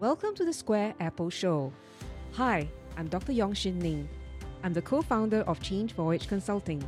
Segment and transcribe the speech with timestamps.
[0.00, 1.70] Welcome to the Square Apple Show.
[2.32, 2.66] Hi,
[2.96, 3.32] I'm Dr.
[3.32, 4.08] Yong Shin Ning.
[4.64, 6.82] I'm the co founder of Change Voyage Consulting.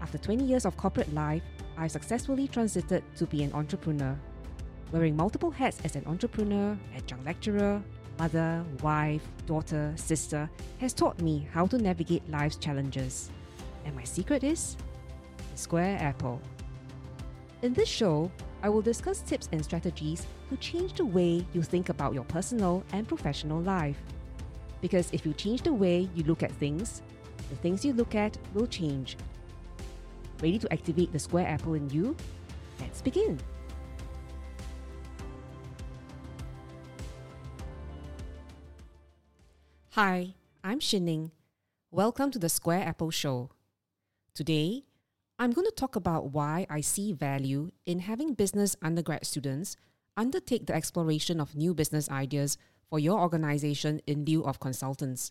[0.00, 1.42] After 20 years of corporate life,
[1.76, 4.16] I've successfully transited to be an entrepreneur.
[4.92, 7.82] Wearing multiple hats as an entrepreneur, adjunct lecturer,
[8.20, 13.30] mother, wife, daughter, sister has taught me how to navigate life's challenges.
[13.84, 14.76] And my secret is
[15.50, 16.40] the Square Apple.
[17.62, 18.30] In this show,
[18.60, 22.82] I will discuss tips and strategies to change the way you think about your personal
[22.92, 23.98] and professional life.
[24.80, 27.02] Because if you change the way you look at things,
[27.50, 29.16] the things you look at will change.
[30.42, 32.16] Ready to activate the square apple in you?
[32.80, 33.38] Let's begin.
[39.90, 41.30] Hi, I'm Shin Ning.
[41.90, 43.50] Welcome to the Square Apple Show.
[44.34, 44.84] Today,
[45.40, 49.76] I'm going to talk about why I see value in having business undergrad students
[50.16, 52.58] undertake the exploration of new business ideas
[52.90, 55.30] for your organization in lieu of consultants.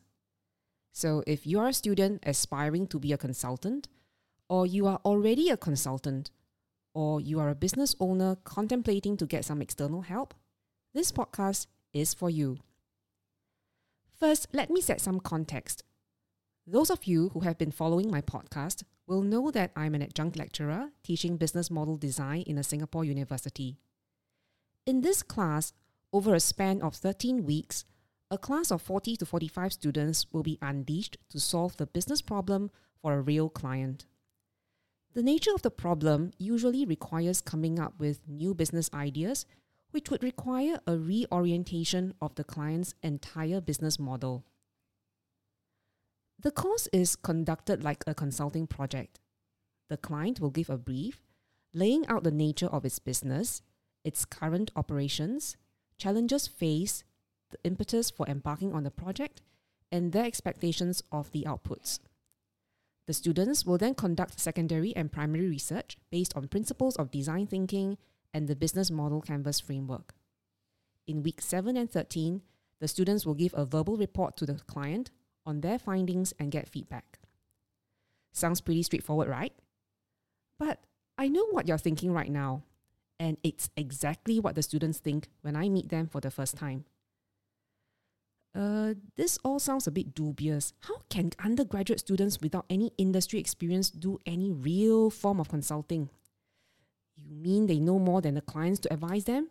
[0.94, 3.90] So, if you are a student aspiring to be a consultant,
[4.48, 6.32] or you are already a consultant,
[6.94, 10.34] or you are a business owner contemplating to get some external help,
[10.94, 12.60] this podcast is for you.
[14.18, 15.84] First, let me set some context.
[16.70, 20.36] Those of you who have been following my podcast will know that I'm an adjunct
[20.36, 23.78] lecturer teaching business model design in a Singapore university.
[24.86, 25.72] In this class,
[26.12, 27.86] over a span of 13 weeks,
[28.30, 32.70] a class of 40 to 45 students will be unleashed to solve the business problem
[33.02, 34.06] for a real client.
[35.14, 39.46] The nature of the problem usually requires coming up with new business ideas,
[39.92, 44.44] which would require a reorientation of the client's entire business model.
[46.40, 49.20] The course is conducted like a consulting project.
[49.90, 51.24] The client will give a brief,
[51.74, 53.64] laying out the nature of its business,
[54.04, 55.58] its current operations,
[55.98, 57.04] challenges faced,
[57.50, 59.42] the impetus for embarking on the project,
[59.92, 62.00] and their expectations of the outputs.
[63.08, 67.98] The students will then conduct secondary and primary research based on principles of design thinking
[68.34, 70.14] and the business model canvas framework.
[71.08, 72.42] In week 7 and 13,
[72.80, 75.10] the students will give a verbal report to the client
[75.48, 77.18] on their findings and get feedback.
[78.34, 79.54] Sounds pretty straightforward, right?
[80.60, 80.84] But
[81.18, 82.62] I know what you're thinking right now,
[83.20, 86.86] and it's exactly what the students think when I meet them for the first time.
[88.54, 90.74] Uh, this all sounds a bit dubious.
[90.82, 96.10] How can undergraduate students without any industry experience do any real form of consulting?
[97.16, 99.50] You mean they know more than the clients to advise them?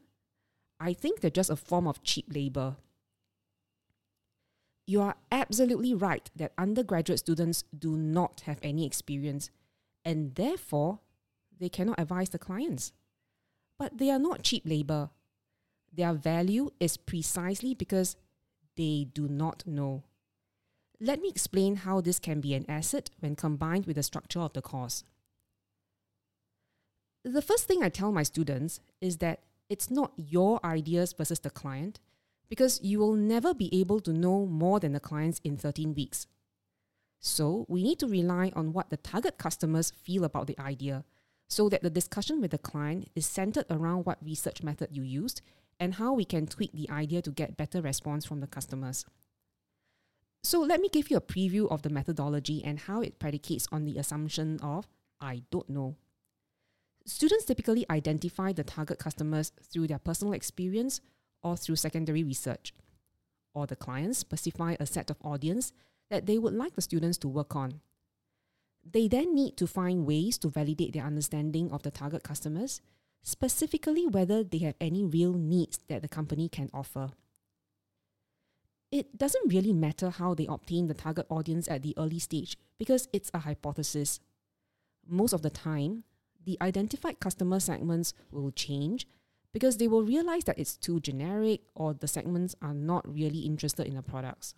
[0.79, 2.77] I think they're just a form of cheap labor.
[4.87, 9.51] You are absolutely right that undergraduate students do not have any experience,
[10.05, 11.01] and therefore,
[11.59, 12.93] they cannot advise the clients.
[13.79, 15.11] But they are not cheap labor.
[15.93, 18.17] Their value is precisely because
[18.77, 20.05] they do not know.
[21.01, 24.53] Let me explain how this can be an asset when combined with the structure of
[24.53, 25.05] the course.
[27.25, 31.51] The first thing I tell my students is that it's not your ideas versus the
[31.51, 31.99] client,
[32.49, 36.27] because you will never be able to know more than the clients in 13 weeks.
[37.21, 41.05] So, we need to rely on what the target customers feel about the idea
[41.49, 45.41] so that the discussion with the client is centered around what research method you used
[45.81, 49.05] and how we can tweak the idea to get better response from the customers.
[50.45, 53.85] So, let me give you a preview of the methodology and how it predicates on
[53.85, 54.87] the assumption of
[55.21, 55.97] I don't know.
[57.07, 61.01] Students typically identify the target customers through their personal experience
[61.43, 62.73] or through secondary research.
[63.55, 65.73] Or the clients specify a set of audience
[66.11, 67.81] that they would like the students to work on.
[68.89, 72.81] They then need to find ways to validate their understanding of the target customers,
[73.23, 77.11] specifically whether they have any real needs that the company can offer.
[78.93, 83.09] It doesn't really matter how they obtain the target audience at the early stage because
[83.13, 84.21] it's a hypothesis.
[85.09, 86.05] Most of the time,
[86.45, 89.09] the identified customer segments will change
[89.57, 93.87] because they will realize that it's too generic or the segments are not really interested
[93.87, 94.53] in the products.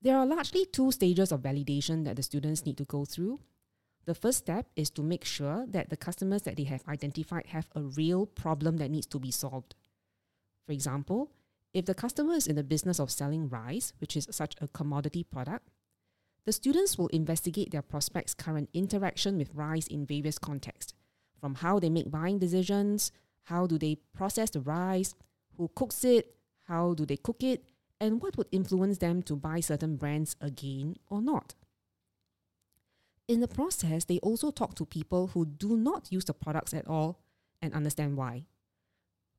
[0.00, 3.40] There are largely two stages of validation that the students need to go through.
[4.06, 7.68] The first step is to make sure that the customers that they have identified have
[7.74, 9.74] a real problem that needs to be solved.
[10.64, 11.30] For example,
[11.74, 15.22] if the customer is in the business of selling rice, which is such a commodity
[15.22, 15.68] product,
[16.46, 20.94] the students will investigate their prospects' current interaction with rice in various contexts,
[21.40, 23.12] from how they make buying decisions,
[23.44, 25.14] how do they process the rice,
[25.56, 26.34] who cooks it,
[26.66, 27.64] how do they cook it,
[28.00, 31.54] and what would influence them to buy certain brands again or not.
[33.26, 36.86] In the process, they also talk to people who do not use the products at
[36.86, 37.20] all
[37.60, 38.44] and understand why.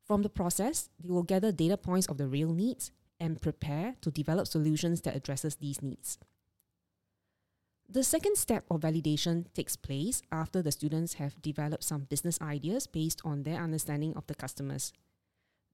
[0.05, 4.11] From the process, they will gather data points of the real needs and prepare to
[4.11, 6.17] develop solutions that addresses these needs.
[7.91, 12.85] The second step of validation takes place after the students have developed some business ideas
[12.85, 14.93] based on their understanding of the customers.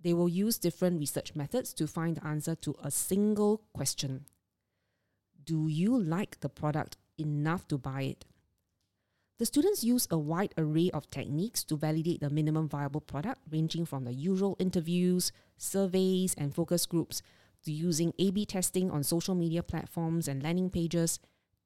[0.02, 4.28] They will use different research methods to find the answer to a single question
[5.44, 8.24] Do you like the product enough to buy it?
[9.38, 13.86] The students use a wide array of techniques to validate the minimum viable product, ranging
[13.86, 17.22] from the usual interviews, surveys, and focus groups
[17.66, 21.20] to using A B testing on social media platforms and landing pages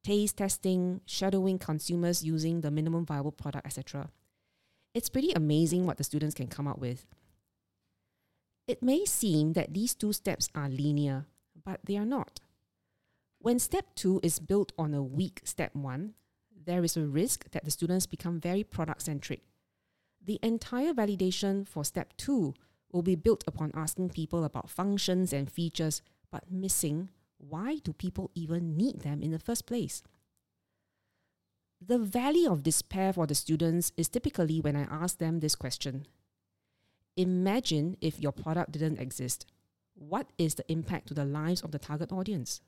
[0.04, 4.10] taste testing, shadowing consumers using the minimum viable product, etc.
[4.94, 7.06] It's pretty amazing what the students can come up with.
[8.68, 11.26] It may seem that these two steps are linear,
[11.66, 12.40] but they are not.
[13.40, 16.14] When step two is built on a weak step one,
[16.66, 19.42] there is a risk that the students become very product centric.
[20.24, 22.54] The entire validation for step two
[22.92, 26.02] will be built upon asking people about functions and features,
[26.32, 30.04] but missing why do people even need them in the first place?
[31.82, 36.06] The valley of despair for the students is typically when I ask them this question
[37.16, 39.46] Imagine if your product didn't exist.
[39.94, 42.62] What is the impact to the lives of the target audience?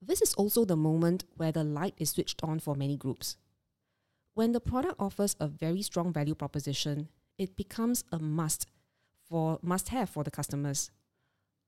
[0.00, 3.36] This is also the moment where the light is switched on for many groups.
[4.34, 7.08] When the product offers a very strong value proposition,
[7.38, 8.66] it becomes a must
[9.28, 10.90] for must have for the customers.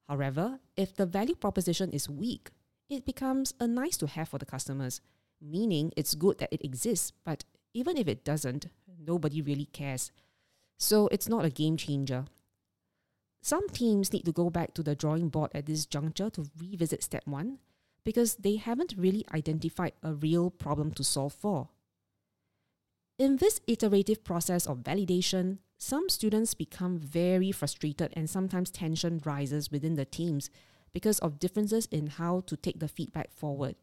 [0.08, 2.50] However, if the value proposition is weak,
[2.90, 5.00] it becomes a nice to have for the customers,
[5.40, 8.66] meaning it's good that it exists, but even if it doesn't,
[8.98, 10.12] nobody really cares.
[10.78, 12.26] So it's not a game changer.
[13.42, 17.02] Some teams need to go back to the drawing board at this juncture to revisit
[17.02, 17.58] step one
[18.04, 21.68] because they haven't really identified a real problem to solve for.
[23.18, 29.70] In this iterative process of validation, some students become very frustrated and sometimes tension rises
[29.70, 30.50] within the teams
[30.92, 33.74] because of differences in how to take the feedback forward.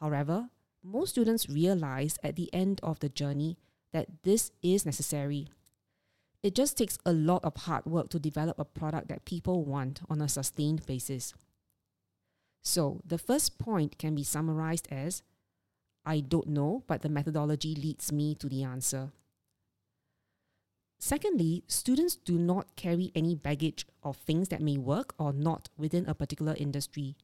[0.00, 0.50] However,
[0.82, 3.58] most students realize at the end of the journey
[3.92, 5.48] that this is necessary.
[6.42, 10.00] It just takes a lot of hard work to develop a product that people want
[10.08, 11.34] on a sustained basis.
[12.62, 15.22] So, the first point can be summarized as
[16.04, 19.10] I don't know, but the methodology leads me to the answer.
[20.98, 26.06] Secondly, students do not carry any baggage of things that may work or not within
[26.06, 27.16] a particular industry.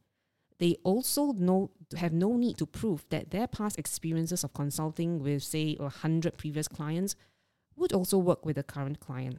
[0.59, 5.43] They also know, have no need to prove that their past experiences of consulting with,
[5.43, 7.17] say, a hundred previous clients
[7.75, 9.39] would also work with the current client.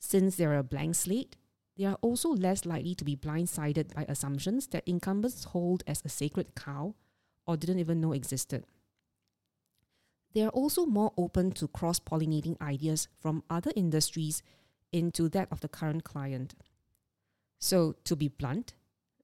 [0.00, 1.36] Since they're a blank slate,
[1.76, 6.08] they are also less likely to be blindsided by assumptions that incumbents hold as a
[6.08, 6.94] sacred cow
[7.46, 8.66] or didn't even know existed.
[10.34, 14.42] They are also more open to cross pollinating ideas from other industries
[14.92, 16.54] into that of the current client.
[17.58, 18.74] So, to be blunt,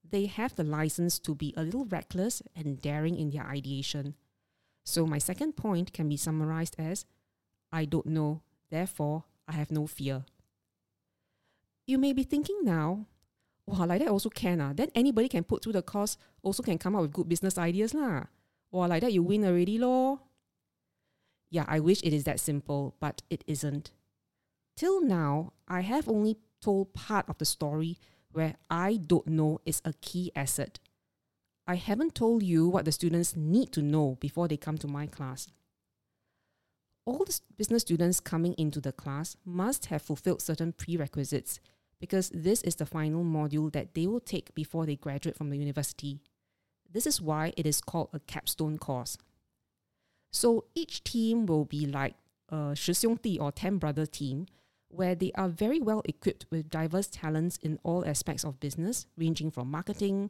[0.08, 4.14] they have the license to be a little reckless and daring in their ideation.
[4.84, 7.06] So, my second point can be summarized as
[7.72, 10.24] I don't know, therefore, I have no fear.
[11.86, 13.06] You may be thinking now,
[13.66, 14.60] wow, like that also can.
[14.60, 14.72] Ah.
[14.72, 17.94] Then anybody can put through the course, also can come up with good business ideas.
[17.94, 18.24] Lah.
[18.70, 20.20] Wow, like that you win already, lor.
[21.54, 23.92] Yeah, I wish it is that simple, but it isn't.
[24.76, 27.96] Till now, I have only told part of the story
[28.32, 30.80] where I don't know is a key asset.
[31.64, 35.06] I haven't told you what the students need to know before they come to my
[35.06, 35.46] class.
[37.06, 41.60] All the business students coming into the class must have fulfilled certain prerequisites
[42.00, 45.58] because this is the final module that they will take before they graduate from the
[45.58, 46.18] university.
[46.92, 49.16] This is why it is called a capstone course.
[50.33, 52.15] So each team will be like
[52.49, 54.45] a 十兄弟 or 10 brother team,
[54.89, 59.51] where they are very well equipped with diverse talents in all aspects of business, ranging
[59.51, 60.29] from marketing,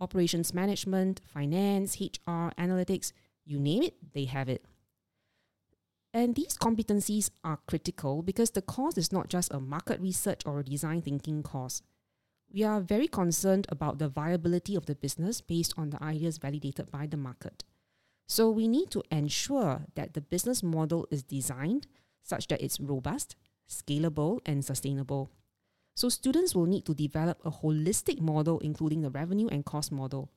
[0.00, 3.12] operations management, finance, HR, analytics,
[3.44, 4.64] you name it, they have it.
[6.12, 10.58] And these competencies are critical because the course is not just a market research or
[10.58, 11.82] a design thinking course.
[12.52, 16.90] We are very concerned about the viability of the business based on the ideas validated
[16.90, 17.62] by the market.
[18.27, 21.87] So we need to ensure that the business model is designed
[22.23, 23.35] such that it's robust,
[23.69, 25.29] scalable, and sustainable.
[25.95, 30.31] So students will need to develop a holistic model, including the revenue and cost model.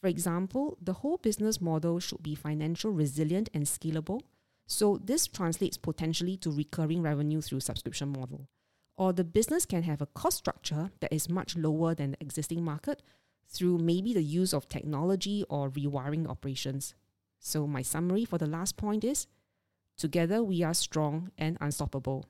[0.00, 4.20] For example, the whole business model should be financial resilient and scalable.
[4.66, 8.48] So this translates potentially to recurring revenue through subscription model.
[8.96, 12.62] Or the business can have a cost structure that is much lower than the existing
[12.64, 13.02] market
[13.48, 16.94] through maybe the use of technology or rewiring operations.
[17.38, 19.26] So, my summary for the last point is
[19.96, 22.26] together we are strong and unstoppable.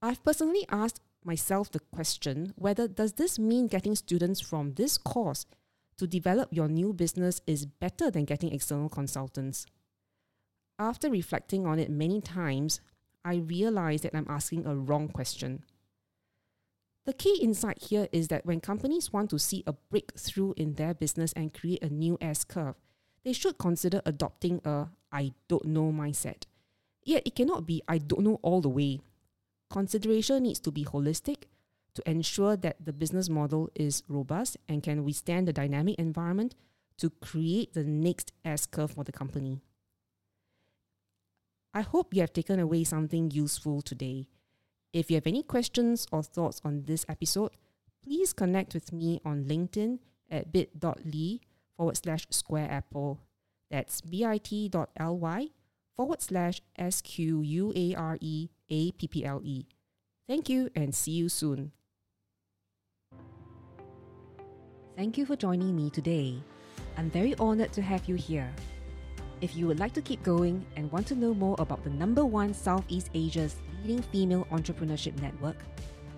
[0.00, 5.44] I've personally asked myself the question whether does this mean getting students from this course
[5.98, 9.66] to develop your new business is better than getting external consultants.
[10.78, 12.80] After reflecting on it many times,
[13.24, 15.64] I realized that I'm asking a wrong question.
[17.06, 20.92] The key insight here is that when companies want to see a breakthrough in their
[20.92, 22.74] business and create a new S curve,
[23.26, 26.44] they should consider adopting a I don't know mindset.
[27.02, 29.00] Yet it cannot be I don't know all the way.
[29.68, 31.42] Consideration needs to be holistic
[31.96, 36.54] to ensure that the business model is robust and can withstand the dynamic environment
[36.98, 39.60] to create the next S curve for the company.
[41.74, 44.28] I hope you have taken away something useful today.
[44.92, 47.50] If you have any questions or thoughts on this episode,
[48.04, 49.98] please connect with me on LinkedIn
[50.30, 51.40] at bit.ly
[51.76, 53.20] forward slash square apple.
[53.70, 55.48] That's bit.ly
[55.96, 59.66] forward slash S Q U A R E A P P L E.
[60.28, 61.72] Thank you and see you soon.
[64.96, 66.42] Thank you for joining me today.
[66.96, 68.50] I'm very honored to have you here.
[69.42, 72.24] If you would like to keep going and want to know more about the number
[72.24, 75.56] one Southeast Asia's leading female entrepreneurship network,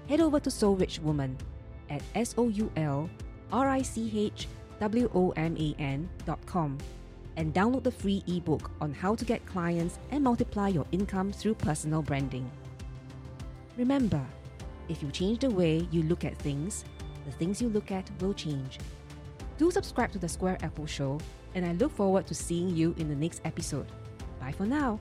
[0.09, 1.37] head over to Soul Rich Woman
[1.91, 3.11] at S O U L
[3.53, 4.47] R I C H
[4.81, 6.79] W O M A N dot com
[7.37, 11.55] and download the free ebook on how to get clients and multiply your income through
[11.55, 12.51] personal branding.
[13.77, 14.25] Remember,
[14.89, 16.85] if you change the way you look at things,
[17.27, 18.79] the things you look at will change.
[19.57, 21.21] Do subscribe to the Square Apple Show,
[21.55, 23.87] and I look forward to seeing you in the next episode.
[24.41, 24.99] Bye for now.